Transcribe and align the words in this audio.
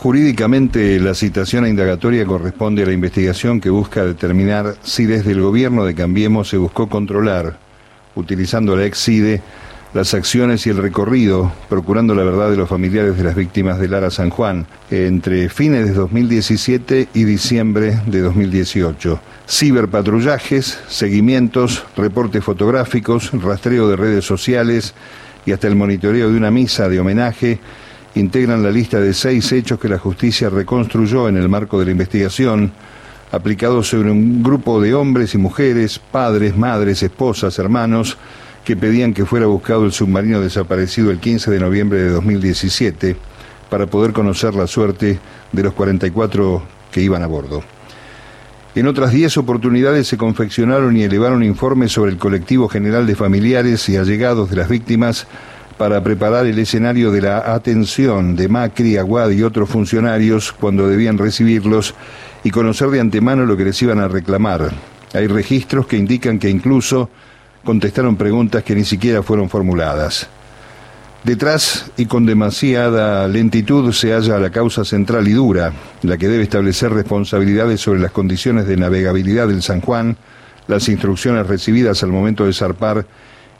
Jurídicamente, 0.00 1.00
la 1.00 1.12
citación 1.12 1.64
a 1.64 1.68
indagatoria 1.68 2.24
corresponde 2.24 2.84
a 2.84 2.86
la 2.86 2.92
investigación 2.92 3.60
que 3.60 3.68
busca 3.68 4.04
determinar 4.04 4.76
si 4.84 5.06
desde 5.06 5.32
el 5.32 5.40
gobierno 5.40 5.84
de 5.84 5.96
Cambiemos 5.96 6.48
se 6.48 6.56
buscó 6.56 6.88
controlar, 6.88 7.58
utilizando 8.14 8.76
la 8.76 8.84
ex-CIDE, 8.84 9.42
las 9.94 10.14
acciones 10.14 10.64
y 10.68 10.70
el 10.70 10.76
recorrido, 10.76 11.52
procurando 11.68 12.14
la 12.14 12.22
verdad 12.22 12.48
de 12.48 12.56
los 12.56 12.68
familiares 12.68 13.16
de 13.16 13.24
las 13.24 13.34
víctimas 13.34 13.80
de 13.80 13.88
Lara 13.88 14.12
San 14.12 14.30
Juan, 14.30 14.68
entre 14.92 15.48
fines 15.48 15.88
de 15.88 15.94
2017 15.94 17.08
y 17.12 17.24
diciembre 17.24 17.98
de 18.06 18.20
2018. 18.20 19.20
Ciberpatrullajes, 19.48 20.78
seguimientos, 20.86 21.84
reportes 21.96 22.44
fotográficos, 22.44 23.32
rastreo 23.32 23.88
de 23.88 23.96
redes 23.96 24.24
sociales 24.24 24.94
y 25.44 25.50
hasta 25.50 25.66
el 25.66 25.74
monitoreo 25.74 26.30
de 26.30 26.36
una 26.36 26.52
misa 26.52 26.88
de 26.88 27.00
homenaje 27.00 27.58
integran 28.18 28.62
la 28.62 28.70
lista 28.70 29.00
de 29.00 29.14
seis 29.14 29.50
hechos 29.52 29.78
que 29.78 29.88
la 29.88 29.98
justicia 29.98 30.50
reconstruyó 30.50 31.28
en 31.28 31.36
el 31.36 31.48
marco 31.48 31.78
de 31.78 31.86
la 31.86 31.90
investigación, 31.92 32.72
aplicados 33.30 33.88
sobre 33.88 34.10
un 34.10 34.42
grupo 34.42 34.80
de 34.80 34.94
hombres 34.94 35.34
y 35.34 35.38
mujeres, 35.38 35.98
padres, 35.98 36.56
madres, 36.56 37.02
esposas, 37.02 37.58
hermanos, 37.58 38.18
que 38.64 38.76
pedían 38.76 39.14
que 39.14 39.24
fuera 39.24 39.46
buscado 39.46 39.84
el 39.84 39.92
submarino 39.92 40.40
desaparecido 40.40 41.10
el 41.10 41.20
15 41.20 41.50
de 41.50 41.60
noviembre 41.60 42.02
de 42.02 42.10
2017 42.10 43.16
para 43.70 43.86
poder 43.86 44.12
conocer 44.12 44.54
la 44.54 44.66
suerte 44.66 45.18
de 45.52 45.62
los 45.62 45.72
44 45.74 46.62
que 46.90 47.00
iban 47.00 47.22
a 47.22 47.26
bordo. 47.26 47.62
En 48.74 48.86
otras 48.86 49.12
10 49.12 49.38
oportunidades 49.38 50.06
se 50.06 50.16
confeccionaron 50.16 50.96
y 50.96 51.02
elevaron 51.02 51.42
informes 51.42 51.92
sobre 51.92 52.12
el 52.12 52.18
colectivo 52.18 52.68
general 52.68 53.06
de 53.06 53.16
familiares 53.16 53.88
y 53.88 53.96
allegados 53.96 54.50
de 54.50 54.56
las 54.56 54.68
víctimas 54.68 55.26
para 55.78 56.02
preparar 56.02 56.44
el 56.46 56.58
escenario 56.58 57.12
de 57.12 57.22
la 57.22 57.54
atención 57.54 58.34
de 58.34 58.48
Macri, 58.48 58.96
Aguad 58.96 59.30
y 59.30 59.44
otros 59.44 59.70
funcionarios 59.70 60.52
cuando 60.52 60.88
debían 60.88 61.16
recibirlos 61.16 61.94
y 62.42 62.50
conocer 62.50 62.88
de 62.90 63.00
antemano 63.00 63.46
lo 63.46 63.56
que 63.56 63.64
les 63.64 63.80
iban 63.80 64.00
a 64.00 64.08
reclamar. 64.08 64.72
Hay 65.14 65.28
registros 65.28 65.86
que 65.86 65.96
indican 65.96 66.38
que 66.40 66.50
incluso 66.50 67.08
contestaron 67.64 68.16
preguntas 68.16 68.64
que 68.64 68.74
ni 68.74 68.84
siquiera 68.84 69.22
fueron 69.22 69.48
formuladas. 69.48 70.28
Detrás 71.22 71.90
y 71.96 72.06
con 72.06 72.26
demasiada 72.26 73.26
lentitud 73.28 73.92
se 73.92 74.12
halla 74.12 74.38
la 74.38 74.50
causa 74.50 74.84
central 74.84 75.28
y 75.28 75.32
dura, 75.32 75.72
la 76.02 76.16
que 76.16 76.28
debe 76.28 76.42
establecer 76.44 76.92
responsabilidades 76.92 77.80
sobre 77.80 78.00
las 78.00 78.12
condiciones 78.12 78.66
de 78.66 78.76
navegabilidad 78.76 79.48
del 79.48 79.62
San 79.62 79.80
Juan, 79.80 80.16
las 80.66 80.88
instrucciones 80.88 81.46
recibidas 81.46 82.02
al 82.02 82.10
momento 82.10 82.46
de 82.46 82.52
zarpar 82.52 83.06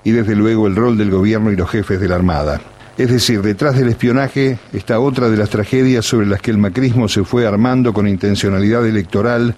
y 0.09 0.11
desde 0.11 0.35
luego 0.35 0.67
el 0.67 0.75
rol 0.75 0.97
del 0.97 1.11
gobierno 1.11 1.53
y 1.53 1.57
los 1.57 1.69
jefes 1.69 2.01
de 2.01 2.09
la 2.09 2.15
Armada. 2.15 2.63
Es 2.97 3.11
decir, 3.11 3.43
detrás 3.43 3.77
del 3.77 3.91
espionaje 3.91 4.59
está 4.73 5.01
otra 5.01 5.29
de 5.29 5.37
las 5.37 5.51
tragedias 5.51 6.07
sobre 6.07 6.27
las 6.27 6.41
que 6.41 6.51
el 6.51 6.57
macrismo 6.57 7.09
se 7.09 7.25
fue 7.25 7.47
armando 7.47 7.93
con 7.93 8.09
intencionalidad 8.09 8.87
electoral 8.87 9.55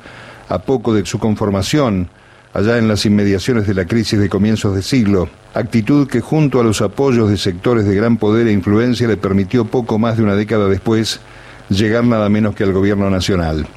a 0.48 0.59
poco 0.59 0.92
de 0.92 1.07
su 1.07 1.20
conformación, 1.20 2.09
allá 2.53 2.79
en 2.79 2.89
las 2.89 3.07
inmediaciones 3.07 3.69
de 3.69 3.75
la 3.75 3.84
crisis 3.84 4.19
de 4.19 4.29
comienzos 4.29 4.75
de 4.75 4.83
siglo, 4.83 5.29
actitud 5.55 6.09
que 6.09 6.20
junto 6.20 6.59
a 6.59 6.64
los 6.64 6.83
apoyos 6.83 7.31
de 7.31 7.37
sectores 7.37 7.85
de 7.85 7.95
gran 7.95 8.17
poder 8.17 8.48
e 8.48 8.53
influencia 8.53 9.07
le 9.07 9.17
permitió 9.17 9.67
poco 9.67 10.01
más 10.01 10.17
de 10.17 10.25
una 10.25 10.35
década 10.35 10.67
después 10.67 11.20
llegar 11.69 12.03
nada 12.03 12.29
menos 12.29 12.57
que 12.57 12.64
al 12.64 12.73
gobierno 12.73 13.09
nacional. 13.09 13.69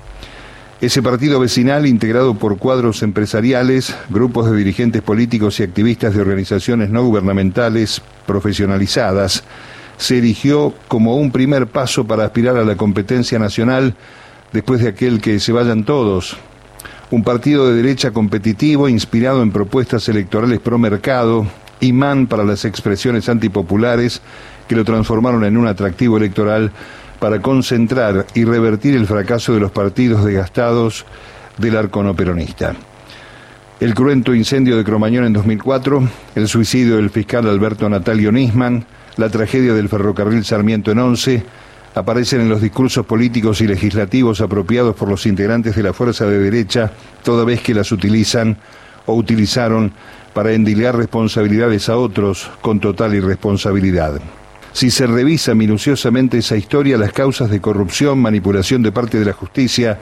Ese 0.84 1.02
partido 1.02 1.40
vecinal, 1.40 1.86
integrado 1.86 2.34
por 2.34 2.58
cuadros 2.58 3.04
empresariales, 3.04 3.96
grupos 4.10 4.52
de 4.52 4.58
dirigentes 4.58 5.02
políticos 5.02 5.58
y 5.58 5.64
activistas 5.64 6.14
de 6.14 6.20
organizaciones 6.20 6.90
no 6.90 7.06
gubernamentales 7.06 8.02
profesionalizadas, 8.26 9.46
se 9.96 10.18
erigió 10.18 10.74
como 10.90 11.16
un 11.16 11.32
primer 11.32 11.68
paso 11.68 12.06
para 12.06 12.26
aspirar 12.26 12.58
a 12.58 12.66
la 12.66 12.76
competencia 12.76 13.40
nacional 13.40 13.96
después 14.52 14.82
de 14.82 14.90
aquel 14.90 15.22
que 15.22 15.40
se 15.40 15.54
vayan 15.54 15.86
todos. 15.86 16.36
Un 17.12 17.24
partido 17.24 17.70
de 17.70 17.82
derecha 17.82 18.12
competitivo, 18.12 18.90
inspirado 18.90 19.42
en 19.42 19.54
propuestas 19.54 20.10
electorales 20.10 20.60
pro 20.60 20.78
mercado, 20.78 21.48
imán 21.80 22.28
para 22.28 22.44
las 22.44 22.66
expresiones 22.66 23.30
antipopulares 23.30 24.22
que 24.68 24.76
lo 24.76 24.84
transformaron 24.84 25.46
en 25.46 25.56
un 25.56 25.66
atractivo 25.66 26.18
electoral 26.18 26.74
para 27.24 27.42
concentrar 27.42 28.28
y 28.34 28.44
revertir 28.44 28.98
el 28.98 29.08
fracaso 29.08 29.54
de 29.54 29.62
los 29.62 29.72
partidos 29.72 30.26
desgastados 30.26 31.06
del 31.58 31.78
arcono 31.78 32.14
peronista. 32.14 32.76
El 33.80 33.96
cruento 33.96 34.36
incendio 34.36 34.76
de 34.76 34.84
Cromañón 34.84 35.24
en 35.24 35.32
2004, 35.32 36.06
el 36.36 36.50
suicidio 36.50 36.98
del 36.98 37.12
fiscal 37.12 37.48
Alberto 37.48 37.88
Natalio 37.88 38.30
Nisman, 38.30 38.84
la 39.16 39.30
tragedia 39.30 39.74
del 39.74 39.88
ferrocarril 39.88 40.44
Sarmiento 40.44 40.92
en 40.92 41.00
Once, 41.00 41.46
aparecen 41.96 42.42
en 42.42 42.50
los 42.50 42.62
discursos 42.62 43.06
políticos 43.06 43.62
y 43.62 43.68
legislativos 43.68 44.42
apropiados 44.42 44.94
por 44.94 45.08
los 45.08 45.26
integrantes 45.26 45.78
de 45.78 45.84
la 45.84 45.94
fuerza 45.94 46.26
de 46.26 46.40
derecha, 46.40 46.92
toda 47.24 47.46
vez 47.46 47.62
que 47.62 47.74
las 47.74 47.94
utilizan 47.94 48.58
o 49.06 49.14
utilizaron 49.16 49.94
para 50.34 50.52
endilgar 50.52 50.98
responsabilidades 50.98 51.88
a 51.88 51.96
otros 51.96 52.52
con 52.60 52.82
total 52.82 53.16
irresponsabilidad. 53.16 54.20
Si 54.74 54.90
se 54.90 55.06
revisa 55.06 55.54
minuciosamente 55.54 56.40
esa 56.40 56.58
historia, 56.58 56.98
las 56.98 57.14
causas 57.14 57.50
de 57.52 57.62
corrupción, 57.62 58.20
manipulación 58.20 58.82
de 58.82 58.92
parte 58.92 59.20
de 59.20 59.26
la 59.26 59.34
justicia 59.34 60.00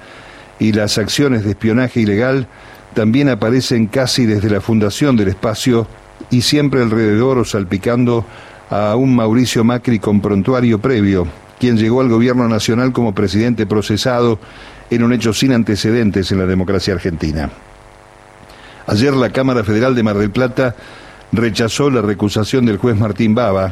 y 0.59 0.71
las 0.71 0.97
acciones 0.97 1.43
de 1.43 1.51
espionaje 1.51 1.99
ilegal 1.99 2.47
también 2.93 3.27
aparecen 3.27 3.87
casi 3.87 4.25
desde 4.25 4.49
la 4.49 4.61
fundación 4.61 5.17
del 5.17 5.27
espacio 5.27 5.87
y 6.29 6.41
siempre 6.41 6.81
alrededor 6.81 7.37
o 7.37 7.45
salpicando 7.45 8.25
a 8.69 8.95
un 8.95 9.13
Mauricio 9.13 9.65
Macri 9.65 9.99
con 9.99 10.21
prontuario 10.21 10.79
previo, 10.79 11.27
quien 11.59 11.77
llegó 11.77 11.99
al 11.99 12.07
gobierno 12.07 12.47
nacional 12.47 12.93
como 12.93 13.13
presidente 13.13 13.65
procesado 13.65 14.39
en 14.89 15.03
un 15.03 15.11
hecho 15.11 15.33
sin 15.33 15.51
antecedentes 15.51 16.31
en 16.31 16.39
la 16.39 16.45
democracia 16.45 16.93
argentina. 16.93 17.49
Ayer 18.87 19.13
la 19.13 19.31
Cámara 19.31 19.65
Federal 19.65 19.95
de 19.95 20.03
Mar 20.03 20.17
del 20.17 20.31
Plata 20.31 20.75
rechazó 21.33 21.89
la 21.89 22.01
recusación 22.01 22.65
del 22.65 22.77
juez 22.77 22.97
Martín 22.97 23.35
Baba, 23.35 23.71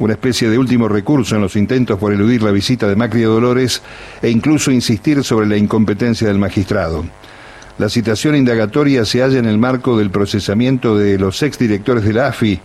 una 0.00 0.14
especie 0.14 0.48
de 0.48 0.58
último 0.58 0.88
recurso 0.88 1.36
en 1.36 1.42
los 1.42 1.56
intentos 1.56 1.98
por 1.98 2.12
eludir 2.12 2.42
la 2.42 2.50
visita 2.50 2.88
de 2.88 2.96
Macri 2.96 3.22
a 3.22 3.28
Dolores 3.28 3.82
e 4.22 4.30
incluso 4.30 4.72
insistir 4.72 5.22
sobre 5.22 5.46
la 5.46 5.58
incompetencia 5.58 6.26
del 6.26 6.38
magistrado. 6.38 7.04
La 7.78 7.88
citación 7.90 8.34
indagatoria 8.34 9.04
se 9.04 9.20
halla 9.20 9.38
en 9.38 9.44
el 9.44 9.58
marco 9.58 9.98
del 9.98 10.10
procesamiento 10.10 10.96
de 10.96 11.18
los 11.18 11.42
exdirectores 11.42 12.02
de 12.04 12.14
la 12.14 12.28
AFI, 12.28 12.60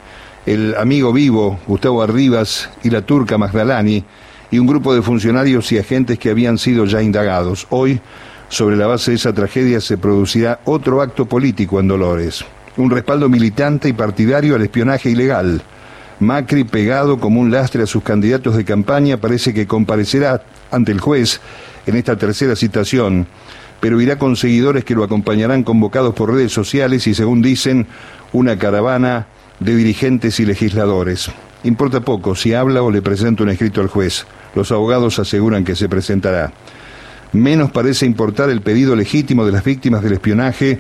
el 0.46 0.76
amigo 0.78 1.12
vivo 1.12 1.60
Gustavo 1.68 2.02
Arribas 2.02 2.70
y 2.84 2.90
la 2.90 3.02
turca 3.02 3.38
Magdalani, 3.38 4.04
y 4.50 4.60
un 4.60 4.68
grupo 4.68 4.96
de 4.96 5.02
funcionarios 5.02 5.72
y 5.74 5.78
agentes 5.78 6.18
que 6.18 6.30
habían 6.30 6.58
sido 6.58 6.86
ya 6.86 7.02
indagados. 7.02 7.68
Hoy, 7.70 8.00
sobre 8.48 8.78
la 8.78 8.88
base 8.88 9.12
de 9.12 9.18
esa 9.18 9.34
tragedia, 9.34 9.82
se 9.82 9.98
producirá 9.98 10.62
otro 10.64 11.02
acto 11.02 11.26
político 11.26 11.82
en 11.82 11.90
Dolores, 11.90 12.46
un 12.78 12.92
respaldo 12.92 13.28
militante 13.28 13.90
y 13.90 13.94
partidario 13.94 14.56
al 14.56 14.62
espionaje 14.62 15.10
ilegal 15.10 15.62
Macri, 16.20 16.64
pegado 16.64 17.20
como 17.20 17.42
un 17.42 17.52
lastre 17.52 17.84
a 17.84 17.88
sus 17.88 18.04
candidatos 18.04 18.56
de 18.56 18.64
campaña, 18.64 19.18
parece 19.18 19.54
que 19.54 19.68
comparecerá 19.68 20.44
ante 20.72 20.92
el 20.92 21.02
juez 21.02 21.42
en 21.86 21.96
esta 21.96 22.18
tercera 22.18 22.56
citación, 22.56 23.28
pero 23.82 24.00
irá 24.00 24.18
con 24.18 24.36
seguidores 24.36 24.86
que 24.86 24.96
lo 24.96 25.04
acompañarán 25.04 25.64
convocados 25.64 26.16
por 26.16 26.34
redes 26.34 26.54
sociales 26.54 27.06
y, 27.08 27.14
según 27.14 27.42
dicen, 27.42 27.88
una 28.32 28.58
caravana 28.58 29.28
de 29.60 29.76
dirigentes 29.76 30.40
y 30.40 30.46
legisladores. 30.46 31.30
Importa 31.64 32.00
poco 32.00 32.36
si 32.36 32.54
habla 32.54 32.82
o 32.82 32.92
le 32.92 33.02
presenta 33.02 33.44
un 33.44 33.50
escrito 33.50 33.82
al 33.82 33.88
juez. 33.88 34.26
Los 34.56 34.72
abogados 34.72 35.20
aseguran 35.20 35.66
que 35.66 35.76
se 35.76 35.90
presentará. 35.90 36.54
Menos 37.34 37.72
parece 37.72 38.06
importar 38.06 38.50
el 38.50 38.62
pedido 38.62 38.96
legítimo 38.96 39.46
de 39.46 39.52
las 39.52 39.64
víctimas 39.64 40.02
del 40.02 40.14
espionaje, 40.14 40.80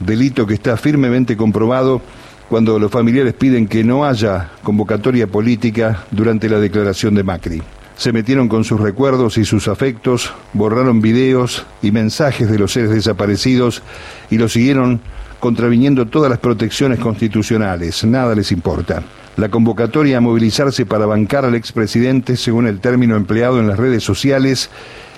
delito 0.00 0.46
que 0.46 0.54
está 0.54 0.76
firmemente 0.76 1.36
comprobado 1.36 2.02
cuando 2.52 2.78
los 2.78 2.92
familiares 2.92 3.32
piden 3.32 3.66
que 3.66 3.82
no 3.82 4.04
haya 4.04 4.50
convocatoria 4.62 5.26
política 5.26 6.04
durante 6.10 6.50
la 6.50 6.60
declaración 6.60 7.14
de 7.14 7.22
Macri. 7.22 7.62
Se 7.96 8.12
metieron 8.12 8.46
con 8.46 8.62
sus 8.62 8.78
recuerdos 8.78 9.38
y 9.38 9.46
sus 9.46 9.68
afectos, 9.68 10.34
borraron 10.52 11.00
videos 11.00 11.64
y 11.80 11.92
mensajes 11.92 12.50
de 12.50 12.58
los 12.58 12.70
seres 12.70 12.90
desaparecidos 12.90 13.82
y 14.30 14.36
lo 14.36 14.50
siguieron 14.50 15.00
contraviniendo 15.40 16.08
todas 16.08 16.28
las 16.28 16.40
protecciones 16.40 16.98
constitucionales. 16.98 18.04
Nada 18.04 18.34
les 18.34 18.52
importa. 18.52 19.02
La 19.38 19.48
convocatoria 19.48 20.18
a 20.18 20.20
movilizarse 20.20 20.84
para 20.84 21.06
bancar 21.06 21.46
al 21.46 21.54
expresidente, 21.54 22.36
según 22.36 22.66
el 22.66 22.80
término 22.80 23.16
empleado 23.16 23.60
en 23.60 23.68
las 23.68 23.78
redes 23.78 24.04
sociales, 24.04 24.68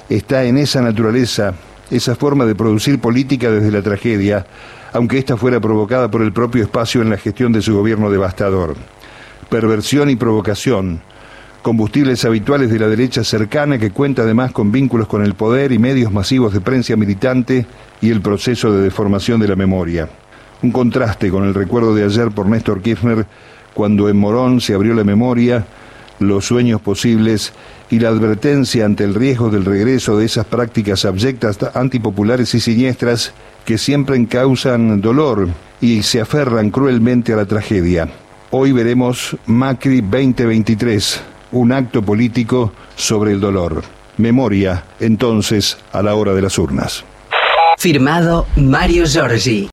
está 0.08 0.44
en 0.44 0.56
esa 0.56 0.82
naturaleza, 0.82 1.54
esa 1.96 2.16
forma 2.16 2.44
de 2.44 2.54
producir 2.54 2.98
política 2.98 3.50
desde 3.50 3.70
la 3.70 3.82
tragedia, 3.82 4.46
aunque 4.92 5.18
ésta 5.18 5.36
fuera 5.36 5.60
provocada 5.60 6.10
por 6.10 6.22
el 6.22 6.32
propio 6.32 6.62
espacio 6.62 7.02
en 7.02 7.10
la 7.10 7.16
gestión 7.16 7.52
de 7.52 7.62
su 7.62 7.74
gobierno 7.74 8.10
devastador. 8.10 8.76
Perversión 9.48 10.10
y 10.10 10.16
provocación, 10.16 11.00
combustibles 11.62 12.24
habituales 12.24 12.70
de 12.70 12.78
la 12.78 12.88
derecha 12.88 13.24
cercana 13.24 13.78
que 13.78 13.90
cuenta 13.90 14.22
además 14.22 14.52
con 14.52 14.72
vínculos 14.72 15.06
con 15.06 15.24
el 15.24 15.34
poder 15.34 15.72
y 15.72 15.78
medios 15.78 16.12
masivos 16.12 16.52
de 16.52 16.60
prensa 16.60 16.96
militante 16.96 17.66
y 18.00 18.10
el 18.10 18.20
proceso 18.20 18.72
de 18.72 18.82
deformación 18.82 19.40
de 19.40 19.48
la 19.48 19.56
memoria. 19.56 20.08
Un 20.62 20.72
contraste 20.72 21.30
con 21.30 21.44
el 21.44 21.54
recuerdo 21.54 21.94
de 21.94 22.04
ayer 22.04 22.30
por 22.30 22.46
Néstor 22.46 22.82
Kirchner 22.82 23.26
cuando 23.72 24.08
en 24.08 24.16
Morón 24.16 24.60
se 24.60 24.74
abrió 24.74 24.94
la 24.94 25.04
memoria, 25.04 25.66
los 26.18 26.46
sueños 26.46 26.80
posibles 26.80 27.52
y 27.90 27.98
la 27.98 28.08
advertencia 28.08 28.84
ante 28.84 29.04
el 29.04 29.14
riesgo 29.14 29.50
del 29.50 29.64
regreso 29.64 30.18
de 30.18 30.26
esas 30.26 30.46
prácticas 30.46 31.04
abyectas, 31.04 31.58
antipopulares 31.74 32.54
y 32.54 32.60
siniestras 32.60 33.32
que 33.64 33.78
siempre 33.78 34.24
causan 34.26 35.00
dolor 35.00 35.48
y 35.80 36.02
se 36.02 36.20
aferran 36.20 36.70
cruelmente 36.70 37.32
a 37.32 37.36
la 37.36 37.46
tragedia. 37.46 38.08
Hoy 38.50 38.72
veremos 38.72 39.36
Macri 39.46 40.00
2023, 40.00 41.20
un 41.52 41.72
acto 41.72 42.02
político 42.02 42.72
sobre 42.96 43.32
el 43.32 43.40
dolor. 43.40 43.82
Memoria, 44.16 44.84
entonces, 45.00 45.76
a 45.92 46.02
la 46.02 46.14
hora 46.14 46.34
de 46.34 46.42
las 46.42 46.56
urnas. 46.58 47.04
Firmado 47.78 48.46
Mario 48.56 49.04
Giorgi. 49.06 49.62